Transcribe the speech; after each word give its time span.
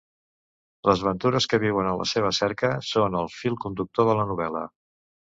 Les 0.89 1.03
aventures 1.03 1.47
que 1.51 1.59
viuen 1.65 1.91
en 1.91 1.99
la 2.01 2.09
seva 2.13 2.33
cerca 2.39 2.75
són 2.95 3.21
el 3.23 3.33
fil 3.39 3.63
conductor 3.69 4.13
de 4.13 4.21
la 4.23 4.31
novel·la. 4.35 4.69